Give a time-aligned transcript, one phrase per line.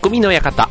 [0.00, 0.70] 匠の館。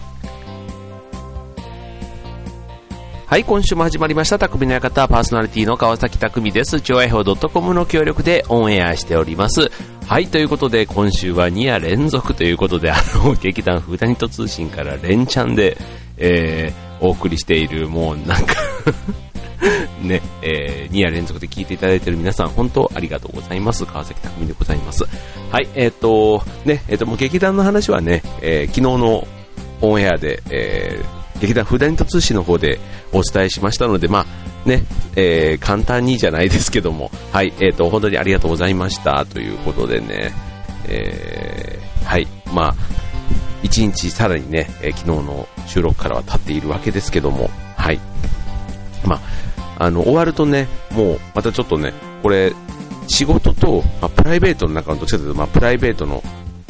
[3.27, 6.81] はい、今週も始まりました、匠の館、パーソナリティの川崎匠です。
[6.81, 9.69] 超愛報 .com の協力でオンエアしております。
[10.07, 15.77] はい、ということで、今週は2夜連続ということで、あの、劇団フーダニット通信から連チャンで、
[16.17, 18.55] えー、お送りしている、もうなんか
[20.01, 23.85] ね、えー、2夜連続で聞いていただいている皆さん、本当ありがとうございます。
[23.85, 25.05] 川崎匠でございます。
[25.51, 29.27] はい、えっ、ー、と、ね、えっ、ー、と、もう劇団の話はね、えー、昨日の
[29.81, 32.79] オンエアで、えー、劇団フーダニット通信の方で
[33.11, 34.83] お伝えしましたので、まあ、ね、
[35.15, 40.31] えー、簡単にじゃないですけども、はい、えっ、ー、と、本当にありがとうございましたということでね、
[40.87, 42.75] えー、はい、まあ、
[43.63, 47.99] 一日さらにね、えー、昨日の収録からは経っているわけですけども、はい。
[49.05, 49.19] まあ、
[49.79, 52.53] あの、終わるとね、もう、またちょっとね、これ、
[53.07, 56.21] 仕事と、まあ、プライベートの中のどっちかというと、まあ、プライベートの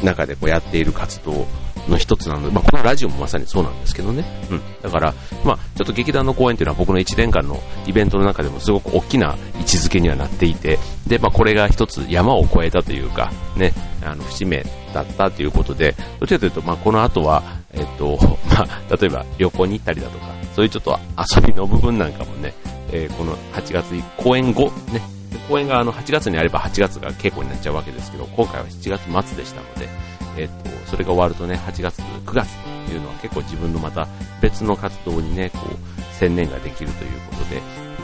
[0.03, 1.45] 中でこうやっている活動
[1.89, 4.23] の一つなので、まあ、このラジオもまさにそうなんですけどね。
[4.49, 4.61] うん。
[4.81, 13.73] だから、まあ、ちょっと劇団の公演というのは僕の1年間のイベントの中でもすごく大きな位置づけにはなっていて、で、まあ、これが一つ山を越えたというか、ね、
[14.05, 14.63] あの、節目
[14.93, 18.17] だったということで、どちらかというと、まあ、この後は、えっと、
[18.49, 22.53] まあ、例えば旅行に行ったりだとか、そういうちょっと遊びの部分なんかもね、
[22.91, 25.01] えー、この8月、公演後、ね、
[25.47, 29.89] 公演があの8月にあれば8月が稽古になっちゃうわけですけど、今回は7月末でしたので、
[30.37, 32.49] えっ、と、それが終わるとね、8月、9月っ
[32.87, 34.07] ていうのは結構自分のまた
[34.41, 37.35] 別の活動にね、こう、専念ができるというこ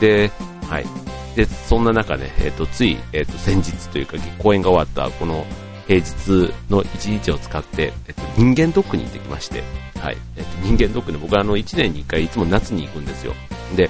[0.00, 0.30] で、で、
[0.68, 0.86] はい。
[1.34, 5.46] で、そんな中ね、えっ、と、つい、えっ、と、先日というか、公演が終わったこの
[5.86, 9.62] 平日の1日を使って、えっと、人間ドックに行ってきまして、
[10.00, 10.16] はい。
[10.36, 13.34] えっと、人間ドックね、僕はあの、1年に1回いつも夏に行くんですよ。
[13.76, 13.88] で、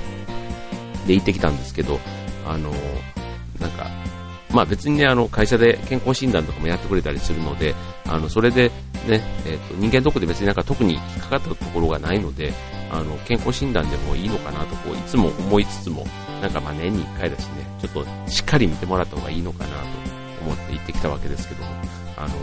[1.07, 1.99] で、行ってきたんですけど、
[2.47, 2.71] あの、
[3.61, 3.87] なんか、
[4.51, 7.75] まあ別にね、あの、会社で健康診断とかもやってくれたりするので、
[8.07, 8.71] あの、それで
[9.07, 12.53] ね、えっ、ー、と、人間ドックで別になんか特に引っかかったところがないので、
[12.91, 16.07] あの、健康診断でもいいのかなと、こう、いつも思いつつも、
[16.41, 19.77] なんかまあ年に1回だしね、ちょっとしっかり見てもらった方がいいのかなと
[20.43, 21.65] 思って行ってきたわけですけど、
[22.17, 22.35] あの、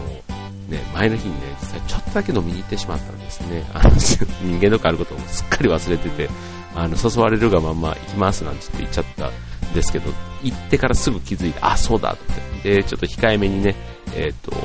[0.69, 3.63] ね、前の日にね、実際ちょっとだけ飲みに行ってしまったんですね。
[3.73, 6.29] あの、人間ドックあることをすっかり忘れてて、
[6.75, 10.11] あの、誘われるがまま行きますなんて言って言っちゃったんですけど、
[10.43, 12.75] 行ってからすぐ気づいて、あ、そうだって。
[12.75, 13.75] で、ちょっと控えめにね、
[14.15, 14.55] えっ、ー、と、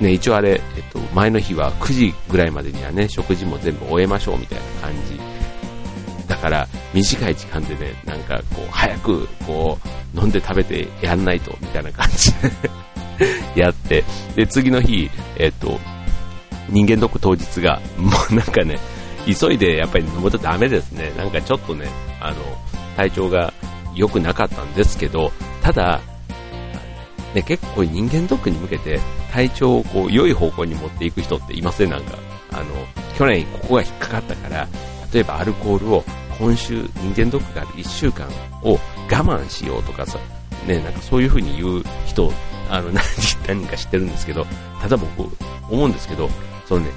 [0.00, 5.20] ね、一応あれ、えっ、と、前の日は9時ぐらいまでにはね、食事も全部終えましょうみたいな感じ。
[6.26, 9.78] だから、短い時間でね、なんかこう、早く、こ
[10.14, 12.32] う、飲んで食べてやんないと、みたいな感じ
[13.54, 14.04] で やって、
[14.36, 15.78] で、次の日、えっ、と、
[16.68, 18.78] 人間ドック当日が、もうなんかね、
[19.26, 21.12] 急いでやっぱり飲むとダメですね。
[21.16, 21.88] なんかちょっとね、
[22.20, 22.36] あの、
[22.96, 23.52] 体調が
[23.94, 25.32] 良くなかったんですけど、
[25.62, 26.00] ただ、
[27.34, 28.98] ね、結構人間ドックに向けて
[29.32, 31.90] 体調をこう良い方向に持っていく人っていません？
[31.90, 32.18] なんか、
[32.52, 32.64] あの、
[33.16, 34.66] 去年ここが引っかかったから、
[35.12, 36.04] 例えばアルコールを
[36.38, 38.28] 今週人間ドックがある1週間
[38.62, 40.18] を我慢しようとかさ、
[40.66, 42.32] ね、なんかそういう風に言う人、
[42.68, 43.02] あの、何
[43.60, 44.46] 人か知ってるんですけど、
[44.80, 45.30] ただ僕、
[45.70, 46.28] 思うんですけど、
[46.66, 46.90] そのね、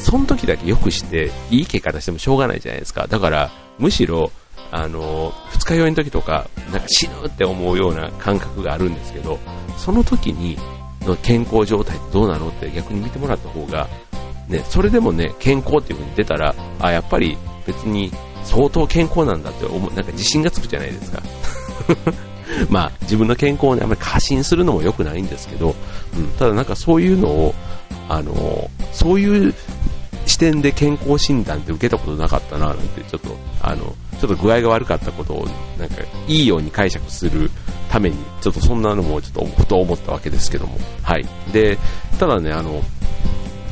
[0.00, 3.06] その時だけ良くして、いい結果出してもしょうがないじゃないですか。
[3.06, 4.32] だから、むしろ、
[4.72, 9.38] あの、二日酔いの時とか、なんか死ぬって思うような感覚があるんですけど、
[9.76, 10.58] その時に、
[11.02, 13.88] の健康状態ってどうなのって逆に見てもらった方が、
[14.48, 17.36] ね、それでもね、健康っていう風に出たら、あ、やっぱり
[17.66, 18.12] 別に
[18.44, 21.22] 相当健康なんだって思う、なんか自信がつくじゃないですか。
[22.68, 25.74] まあ、自分の健康をね、あまり過信するのも良くないんですけど、
[26.16, 27.54] うん、ただなんかそういうのを、
[28.08, 29.54] あの、そういう
[30.26, 35.46] 視点で健康診断って受けたことなかったな、なんて、ちょっと、あの、ちょっと具合が悪かったことを、
[35.78, 37.50] なんか、いいように解釈する
[37.90, 40.78] ために、ちょっとそんなのもちょっと、ふと思ったわけですけども。
[41.02, 41.26] はい。
[41.52, 41.78] で、
[42.18, 42.82] ただね、あの、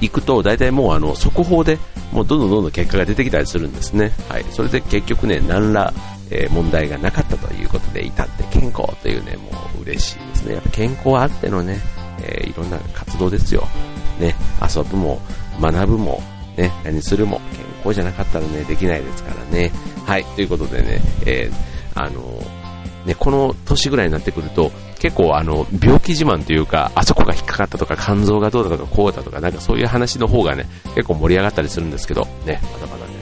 [0.00, 1.78] 行くと、大体もうあの、速報で、
[2.12, 4.12] もうどんどんどんどん結果が出てきたりするんですね。
[4.28, 4.44] はい。
[4.50, 5.92] それで結局ね、何ら、
[6.30, 10.54] え、問題がなかったということで、至って健康というね、もう嬉しいですね。
[10.54, 11.80] やっぱ健康あってのね、
[12.20, 13.66] えー、いろんな活動ですよ。
[14.20, 15.20] ね、遊ぶも、
[15.60, 16.22] 学ぶも、
[16.58, 19.70] ね、何するも、健康じゃなかったらね、できないですからね。
[20.04, 22.42] はい、ということでね、えー、あの
[23.06, 30.66] ね、この年ぐらいになってくると、結構あの、病気自慢というか、あそこが引っかかったとか、肝臓がどうだとか、こうだとか、なんかそういう話の方がね、
[30.96, 33.12] 結構盛り上がったりするんですけど、ね、まだまだね、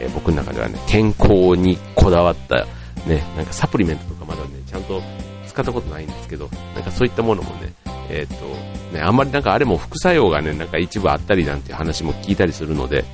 [0.00, 2.66] えー、僕の中ではね、健康にこだわった、
[3.06, 5.02] ね、なんかサプリメントとかまだね、ちゃんと
[5.48, 7.72] 使ったことないんですけど、なんかそういったものもね、
[8.10, 13.04] えっ、と、ね、あんまりなんかあれも副作用がね、なんか一部あったりなんて話も聞いたりするので、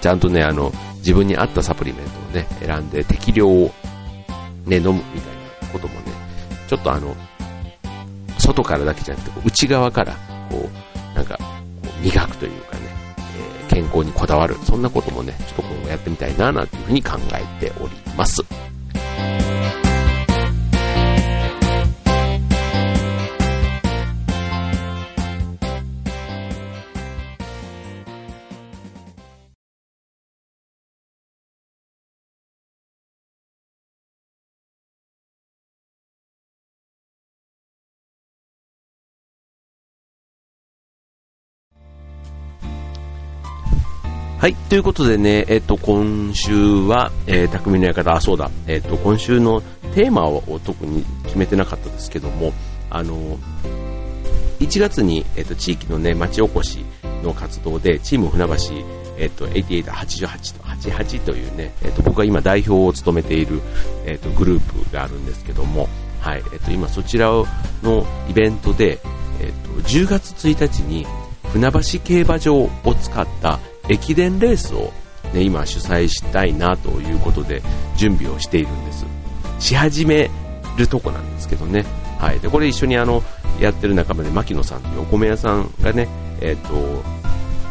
[0.00, 3.72] ちゃんとね、あの、自分に合ったサプリメントをね、選んで適量を
[4.66, 6.00] ね、飲むみたいなこともね、
[6.68, 7.16] ちょっとあの、
[8.38, 10.12] 外からだけじゃなくて、内側から、
[10.50, 10.68] こ
[11.12, 11.38] う、なんか、
[12.02, 12.82] 磨くというかね
[13.70, 14.56] え、健康にこだわる。
[14.64, 18.42] そんなこともね、ちょっと今後やってみたいな、なんていうふうに考えております。
[44.38, 44.54] はい。
[44.54, 49.62] ということでね、えっと、今週は、えー、匠の館、あ、そうだ、えっと、今週の
[49.96, 52.52] テーマを特に決めてなかったですけども、
[52.88, 53.36] あの、
[54.60, 56.84] 1月に、えっと、地域のね、町おこし
[57.24, 58.54] の活動で、チーム船橋、
[59.18, 63.60] えっと、88と88というね、えっと、僕が今代表を務めている、
[64.06, 65.88] えっと、グループがあるんですけども、
[66.20, 67.32] はい、えっと、今そちら
[67.82, 69.00] のイベントで、
[69.40, 71.08] えっと、10月1日に、
[71.52, 72.70] 船橋競馬場を
[73.00, 73.58] 使った
[73.88, 74.92] 駅伝レースを、
[75.32, 77.62] ね、今主催したいなということで
[77.96, 79.06] 準備をしているんです。
[79.58, 80.30] し始め
[80.76, 81.84] るとこなんですけどね。
[82.18, 82.40] はい。
[82.40, 83.22] で、これ一緒にあの、
[83.60, 86.08] やってる仲間で牧野さんというお米屋さんがね、
[86.40, 87.02] えっ、ー、と、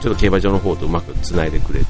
[0.01, 1.85] ちょっと競馬場の方とうまく繋いでくれて、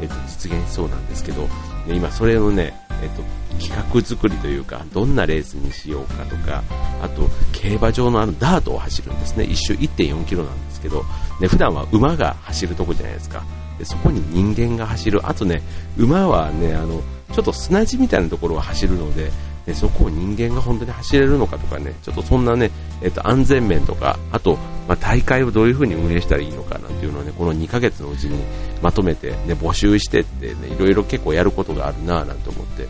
[0.00, 1.48] えっ、ー、と、実現しそうなんですけど、ね、
[1.88, 3.22] 今それのね、えっ、ー、と、
[3.60, 6.62] 企画作りというか、どんなレースにしようかとか、
[7.02, 9.44] あと、競馬場のあのダートを走るんですね。
[9.44, 11.04] 一周1.4キロなんですけど、
[11.40, 13.44] ね、普段は馬が走るとこじゃないですか。
[13.78, 15.62] でそこに人間が走る、あとね、
[15.96, 19.30] 馬はね、あの、ちょっと砂地みたいなところを走るので、
[19.66, 22.70] ね、そこを人間が本当に走れるのかとかね、ちょっとそんなね、
[23.02, 28.44] えっと、安全面とか、あと、まあ、大会をどういう風に運営したらいいのかなんていうのをね、この2ヶ月のうちに
[28.82, 32.86] まとめて、ね、募集してってね、いろいろ結構やることがあるなぁなんて思って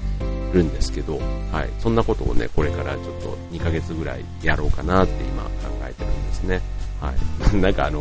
[0.53, 1.19] るんですけど、
[1.53, 5.51] はい、そんなことをね、これからちょっと2ヶ月ぐらいやろうかなって今考
[5.89, 6.61] えてるんですね。
[7.01, 7.13] は
[7.53, 8.01] い、 なんかあの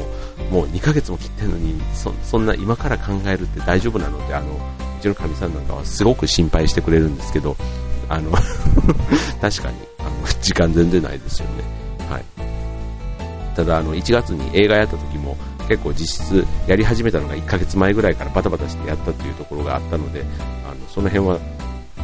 [0.50, 7.56] もう2ヶ月も切ってるのにそそんな今から考えるって大丈夫なのってあのうちのかみさんなんかはすごく心配してくれるんですけど
[8.10, 8.31] あの
[9.42, 10.12] 確かにあの
[10.42, 11.63] 時間全然ないですよね、
[12.10, 12.24] はい、
[13.56, 15.38] ただあの1月に映画やった時も
[15.68, 20.24] 結構実質やり始めたのが1ヶ月前ぐらいからバタバタしてやったというところがあったので
[20.66, 21.40] あのその辺は、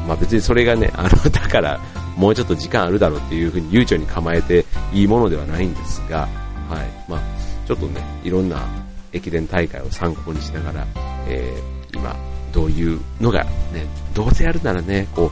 [0.07, 1.79] まあ、別にそれがねあの だから
[2.15, 6.27] もうちょっと時間あるだろうっていう風に悠長に構えていいものではないんですが
[6.69, 7.21] はいまあ、
[7.67, 8.67] ちょっとね、いろんな
[9.11, 10.87] 駅伝大会を参考にしながら、
[11.27, 12.15] えー、今、
[12.53, 15.31] どういうのが、ね、どうせやるならね、こ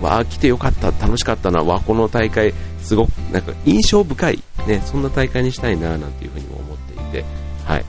[0.00, 7.24] う、わあ、来てよかった、楽しかったな、わこの大会、すごく、なんか印象深い、ね、そんな大会にしたいな、なんていうふうにも思っていて、
[7.64, 7.84] はい。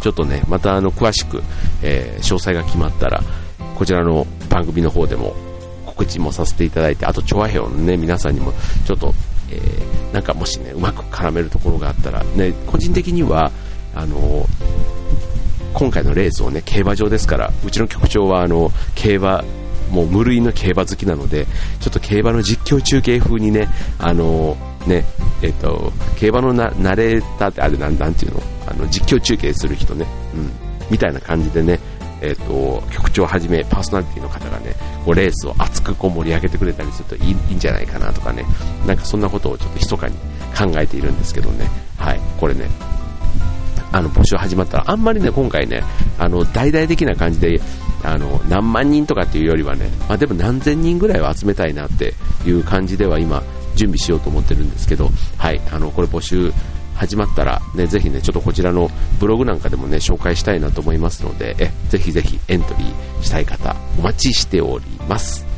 [0.00, 1.42] ちょっとね、またあの、詳しく、
[1.82, 3.22] えー、詳細が決まったら、
[3.76, 5.34] こちらの番組の方でも
[5.86, 8.52] 告知もさせていただいて、あと、調和兵のね、皆さんにも、
[8.84, 9.14] ちょっと、
[9.50, 13.50] えー、なんかもしね、うまく絡めるところがあったら、ね、個人的には、
[13.96, 14.46] あの
[15.72, 19.44] 今回のレースをね、競馬場ですから、うちの局長はあの、競馬、
[19.90, 21.46] もう無類の競馬好きなので、
[21.80, 23.68] ちょっと競馬の実況中継風にね、
[23.98, 24.56] あの
[24.86, 25.04] ね、
[25.42, 28.42] えっ、と、競馬のなナレーターってあれなんなんていうの？
[28.68, 30.50] あの、実況中継する人ね、うん、
[30.90, 31.80] みたいな感じでね、
[32.24, 34.74] えっ、と、局長はじめパーソナリティの方がね、
[35.04, 38.46] こうレースを熱くこう盛り上げてくれたりするといいいいんじゃないかなとかね、
[38.86, 40.16] なんかそんなことをちょっと密かに
[40.56, 42.68] 考えているんですけどね、はい、これね、
[43.92, 45.82] あの募集始まったら、あんまりね、今回ね、
[46.18, 47.60] あの大々的な感じで、
[48.02, 52.14] あの何万人とかっていうよりはね、まあ、でも何千人ぐらいは集めたいなって
[52.46, 53.42] いう感じでは今、
[53.74, 56.52] 準備しようと思ってるんですけど、はい、あのこれ募集
[57.06, 65.53] 始まったら、ね、ぜひね、ちょっとこちらのブログなんかでもね、紹介したいなと思いますので、えぜひぜひエントリーしたい方、お待ちしております。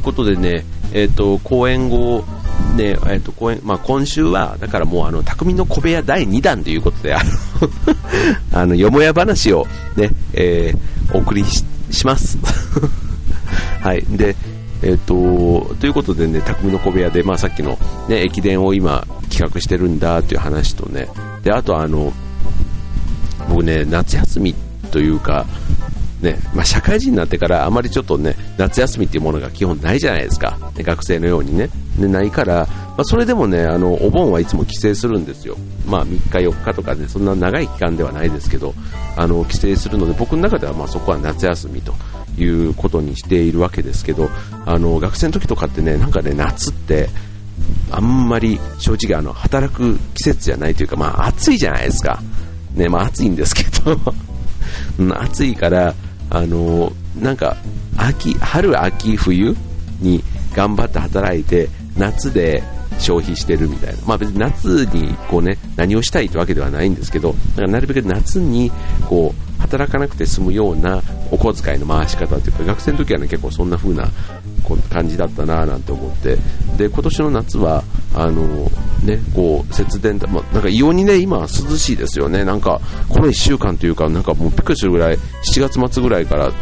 [0.00, 2.24] いうことでね、えっ、ー、と、公演後、
[2.76, 7.30] ね、えっ、ー、と、公演、まあ、今週は、だからもう、あの、匠の小部屋第2弾ということで、あの
[8.60, 9.66] あの、よもや話を
[9.96, 11.64] ね、えー、お送りし
[12.06, 12.38] ます。
[13.82, 14.04] はい。
[14.08, 14.34] で、
[14.82, 17.78] えっ、ー、と、ということでね、匠の小部屋で、まあ、さっきの
[18.08, 21.08] ね、駅伝を今、企画してるんだという話とね、
[21.44, 22.12] で、あとあの、
[23.48, 24.54] 僕ね、夏休み
[24.90, 25.46] というか、
[26.22, 30.58] ね、まあ、社会人になってからあまりちょっとね、夏休みっていうものが基本ないじゃないですか。
[30.76, 31.70] ね、学生のようにね。
[31.98, 35.56] でないから、まあ、それでもね、あの、お盆はいつも帰省するんですよ。
[35.86, 38.74] まあ、3日4日とかで、そんな長い期間ではないですけど、
[39.16, 41.94] あの、帰省するので、僕の中ではまあそこは夏休みと
[42.38, 44.28] いうことにしているわけですけど、
[44.66, 47.08] あの、学生の時とかってね、なんかね、夏って、
[47.90, 52.20] あんまり正直あの働く季節じゃないというか、まあ暑いじゃないですか。
[52.74, 53.98] ね、まあ暑いんですけど
[55.18, 55.94] 暑いから、
[56.30, 57.56] あのなんか
[57.96, 59.56] 秋、春、秋、冬
[60.00, 60.22] に
[60.54, 62.62] 頑張って働いて、夏で
[62.98, 63.98] 消費してるみたいな。
[64.06, 68.70] まあ別に夏にこうね、何をしたいってわけではないんですけど、だからなるべく夏に
[69.08, 74.08] こう、働かなくて済むようなお小遣いの回し方というか、学生の時はね、結構そんな風な
[74.90, 76.36] 感じだったななんて思って、
[76.76, 77.84] で、今年の夏は、
[78.14, 78.70] あの、
[79.04, 82.44] ね、こう、節電、まあ、なんか異様にね、今涼しいですよね。
[82.44, 86.52] なんか、この1週間というか、なんかもうびっくりするぐらい、7月末ぐらいから、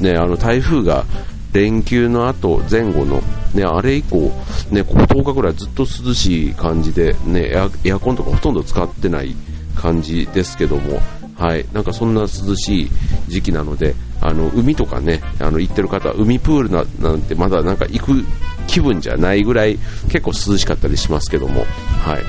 [0.00, 1.04] ね、あの、台風が、
[1.52, 3.22] 連休の後、前後の、
[3.54, 4.32] ね、あれ以降、
[4.72, 7.52] ね、ここ10日ぐらいずっと涼しい感じで、ね、
[7.84, 9.36] エアコンとかほとんど使ってない
[9.76, 11.00] 感じですけども、
[11.36, 12.90] はい、なんかそんな涼しい
[13.28, 18.24] 時期なので、あの海とかね、あの行ってる方、海プールななんてまだなんか行く
[18.66, 19.78] 気分じゃないぐらい
[20.08, 21.60] 結構涼しかったりしますけども、
[22.04, 22.22] はい、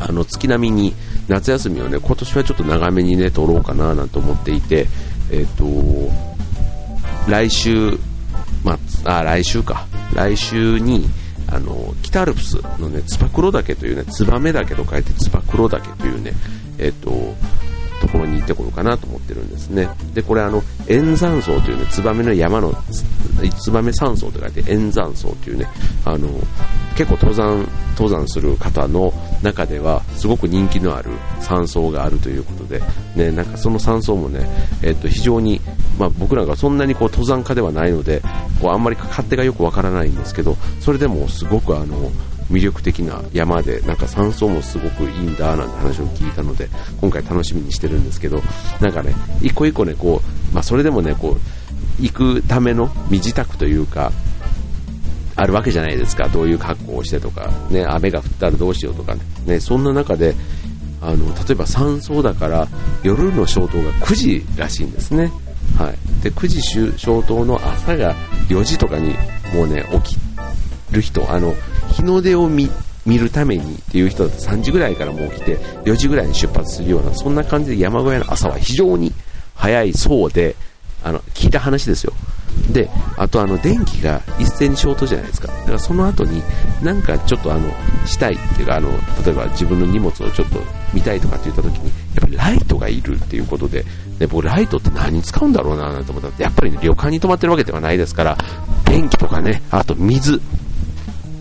[0.00, 0.94] あの月並みに
[1.28, 4.86] 夏休みをね今年はちょっと長めにね取ろうかななんて思っていて、
[5.30, 6.30] えっ、ー、と
[7.28, 7.98] 来週、
[8.64, 9.86] まあ、あ、来週か。
[10.14, 11.06] 来週に、
[11.48, 16.32] あの、北アルプスのね、つば九郎岳というね、ツバメ岳と書いてつば九郎岳というね、
[16.78, 17.34] えっ、と、と
[18.10, 19.88] ころに行ってこようかなと思ってるんですね。
[20.14, 22.74] で、これあの、円山荘というね、ツバメの山の、
[23.58, 25.66] ツバメ山荘と書いて円山荘というね、
[26.04, 26.28] あの、
[26.96, 29.12] 結構登山、登山する方の
[29.42, 32.82] 中では、すごく人気のある山荘があるということで、
[33.16, 34.46] ね、なんかその山荘もね、
[34.82, 35.60] えっと、非常に、
[35.98, 38.22] まあ僕らがそんなにこう登山家ではないので、
[38.60, 42.10] こうあんまり勝手がよくわからないんですけど、それでもすごくあの、
[42.50, 46.68] 魅力的な山で、なんか山荘もすごくいいんだなんて話を聞いたので、
[47.00, 48.42] 今回楽しみにしてるんですけど、
[48.80, 50.20] なんかね、一個一個ね、こ
[50.52, 54.12] う、まあそれでもね、こう、行くための身支度というか、
[55.36, 60.34] あるわけじゃないですか、どういう格好をしてとか、ね、雨が降ったらどうしようとかね、ねそんな中で、
[61.02, 62.68] あの例えば山荘だから
[63.02, 65.32] 夜の消灯が9時らしいんですね、
[65.78, 68.14] はい、で9時消灯の朝が
[68.48, 69.14] 4時とかに
[69.54, 70.20] もうね起き
[70.90, 71.54] る人あの
[72.00, 72.68] 日の出を見
[73.06, 79.12] るためにっていう人だと3時ぐらいからもう起きて4時ぐらいに出発するようなそんな感じで山小屋の朝は非常に
[79.54, 80.56] 早いそうで
[81.02, 82.12] あの聞いた話ですよ
[82.72, 85.48] で、あとあの電気が一斉に消灯じゃないですか。
[85.48, 86.42] だからその後に
[86.82, 87.70] なんかちょっとあの
[88.06, 88.90] したいっていうかあの
[89.24, 90.60] 例えば自分の荷物をちょっと
[90.94, 93.84] 見たいとかって言った時にやっぱりライトがいるっていうことで、
[94.18, 98.38] で僕ライトって何に使うんだろうななんて思ったらやっぱり、ね、旅館に泊まってるわけではないですから
[98.84, 100.40] 電気とかね、あと水、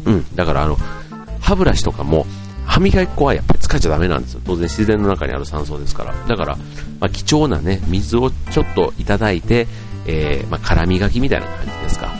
[0.05, 0.77] うん、だからあの
[1.39, 2.25] 歯ブラシとかも
[2.69, 4.41] 歯磨き粉はやっぱり使っちゃダメなんですよ。
[4.45, 6.13] 当然自然の中にある酸素ですから。
[6.27, 6.55] だから、
[6.99, 9.67] まあ、貴重なね、水をちょっといただいて、
[10.05, 12.11] えー、まあ、辛磨きみたいな感じですか、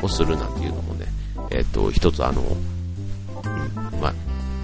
[0.00, 1.06] うん、をするなんていうのもね、
[1.50, 4.14] えっ、ー、と、一つあの、うん、まあ、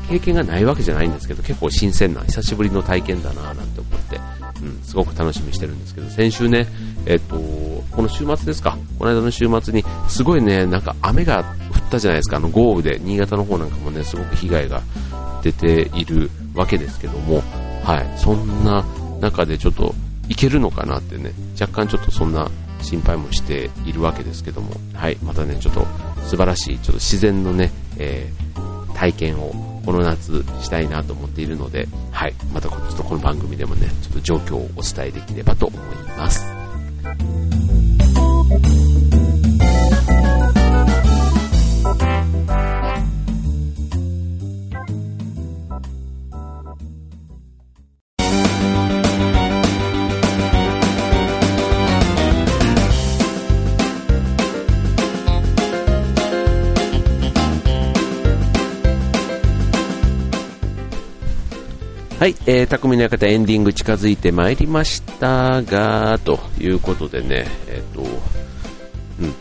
[0.09, 4.21] 経験がないわけじゃないんですけど、結構新鮮な、久しぶりの体験だななんて思って、
[4.63, 6.69] うん、すごく楽しみにしてるんですけど、先週ね、
[7.07, 11.45] えっ、ー、と、この週末ですか、この間の週末に、すごいね、なんか雨が
[11.85, 14.83] ったじゃないですか、あの豪雨で、新潟の方なんかもね、すごく被害が
[15.43, 17.43] 出ているわけですけども、
[17.83, 18.85] はい、そんな
[19.21, 19.95] 中でちょっと、
[20.29, 22.51] いけるのかなってね、若干ちょっとそんな
[22.81, 25.87] 心配もしているわけですけども、はい、またね、ちょっと
[26.25, 29.53] 素晴らしい、ちょっと自然のね、えー、体験を
[29.85, 35.81] この夏したいなと思っているので、はい、またちょっとこの番組でもね、ちょっと状況をお伝えできればと思い
[36.17, 36.45] ます。
[62.25, 68.05] はい、えー、匠の館エンディング近づいてまいりましたが、ということでね、えっ、ー、と、う
[69.27, 69.35] ん、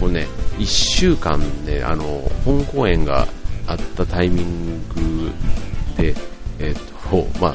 [0.00, 2.04] これね、1週間ね、あの、
[2.46, 3.28] 本公演が
[3.66, 5.32] あったタイミング
[6.02, 6.14] で、
[6.60, 7.54] えっ、ー、と、まあ、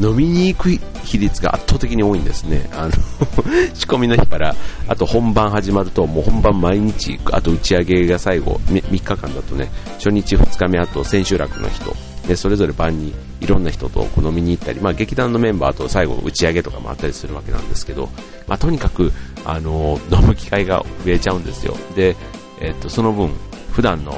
[0.00, 0.68] 飲みに行く
[1.04, 2.70] 比率が圧倒的に多いんですね。
[2.74, 2.92] あの
[3.74, 4.54] 仕込みの日から、
[4.86, 9.68] あと本番始まると、もう本番毎日、あと打ち上げが最後、3日間だとね、
[9.98, 18.08] 初日、2日目、あと千秋楽の日と、でそれぞれ晩にいろんな人とこう飲みに行ったり、まあ、劇団のメンバーと最後打ち上げとかもあったりするわけなんですけど、
[18.46, 19.12] まあ、とにかく、
[19.44, 21.76] あの飲む機会が増えちゃうんですよ。
[21.94, 22.16] で、
[22.60, 23.30] えっとその分
[23.70, 24.16] 普段の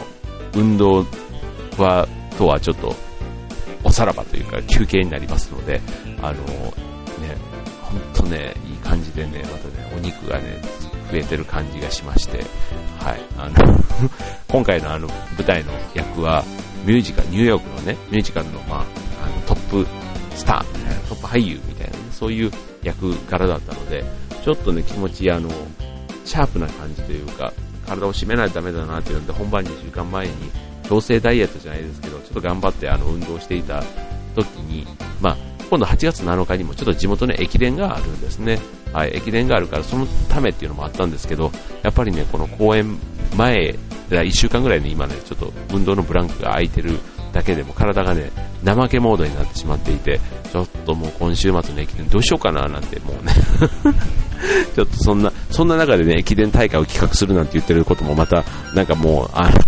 [0.54, 1.04] 運動
[1.76, 2.94] は、とはちょっと、
[3.84, 5.80] おさらばというか休憩になりますので、
[6.22, 7.36] あの、ね、
[7.82, 10.60] ほんとね、いい感じでね、またね、お肉がね、
[11.10, 12.38] 増えてる感じがしまして、
[12.98, 13.80] はい、あの
[14.48, 16.44] 今回のあの舞台の役は、
[16.84, 18.84] ミュージカル、ニューヨークのね、ミュージカルの、まあ、
[19.24, 19.86] あのトップ
[20.36, 22.50] スターみたいな、トップ俳優みたいな、ね、そういう
[22.82, 24.04] 役柄だったので、
[24.42, 25.50] ちょっとね、気持ち、あの、
[26.24, 27.52] シャープな感じというか、
[27.86, 30.32] 体を締めないとダメだなっていうので、本番2週間前に、
[30.88, 33.84] 強制ダイエットじゃないですけど、ちょっと頑張ってあの運動していた
[34.34, 34.86] 時に、
[35.20, 35.36] まあ、
[35.68, 38.58] 今度8月7日にもちょっと地元の駅伝があるんですね。
[38.92, 42.98] はい、駅伝があるからそのためっていうのもあったんですけど、やっぱりね、この公演
[43.36, 43.74] 前、
[44.16, 46.98] 1週間ぐらいね、今ね、ちょっと運動のブランクが空いてる
[47.32, 48.30] だけでも体がね、
[48.64, 53.32] 怠けモードになってしまっていて、ちょっともう今週末の駅伝どうしようかななんてもうね
[54.74, 59.58] ちょっとそんな、そんな中でね、駅伝大会を企画するなんて言ってることもまた、なんかもう、あの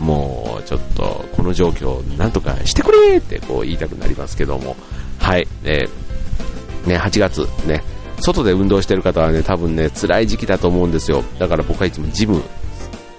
[0.04, 4.76] もうちょっとこの状況なんとかしてくれってこう言いたくなりますけども、
[5.18, 7.82] はい、えー、ね、8月ね、
[8.20, 11.22] 外で運動してる方はね、多分ね、辛い時期だと思うんですよ。
[11.38, 12.42] だから僕はいつもジム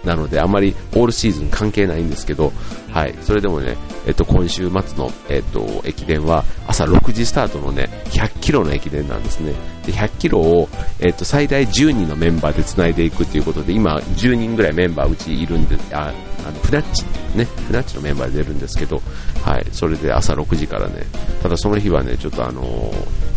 [0.04, 2.52] なので、あまりオールシーズン関係ないんですけど、
[2.92, 9.54] はい、それでもね、えっと、今週末の、えっと、駅伝は朝6時スタートのね、100キロの駅伝なんですね。
[9.86, 16.14] で、100キロを、えっと、最大10人のメンバーで繋いでいくということで、今、10人ぐらいメンバーうちいるんで、あ、
[16.46, 17.06] あの、フナッチ
[17.38, 19.02] ね、フナッチのメンバーで出るんですけど、
[19.44, 21.06] はい、それで朝6時からね、
[21.42, 23.32] ただその日はね、ちょっとあのー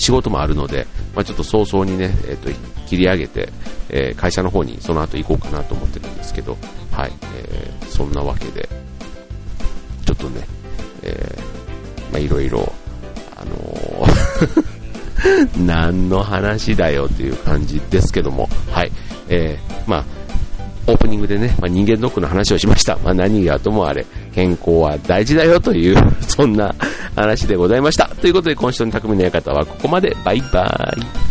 [0.00, 2.50] 仕事もあるので、まあ、ちょっと早々にね、えっ、ー、と、
[2.86, 3.48] 切り上げて、
[3.88, 6.56] えー、会社の方にその後行こうかなと思ってるんですけど、
[6.92, 8.68] はい、えー、そんなわけで、
[10.06, 10.46] ちょっとね、
[11.02, 12.72] えー、まあ、いろいろ、
[13.36, 14.80] あのー
[15.64, 18.92] 何の話だよっていう感じですけども、はい、
[19.28, 20.04] えー、まあ、
[20.90, 22.96] オープニングでね、まあ、人間ドックの話をしました。
[22.98, 24.04] まあ、何がともあれ、
[24.34, 26.74] 健康は大事だよという、 そんな
[27.14, 28.08] 話でございました。
[28.20, 30.16] ということで、今週の匠の館はここまで。
[30.24, 31.29] バイバーイ。